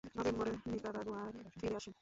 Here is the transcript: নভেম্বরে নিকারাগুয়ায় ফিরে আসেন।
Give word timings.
নভেম্বরে 0.17 0.51
নিকারাগুয়ায় 0.71 1.31
ফিরে 1.53 1.75
আসেন। 1.77 1.89